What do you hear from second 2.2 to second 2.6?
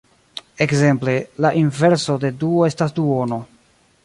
de du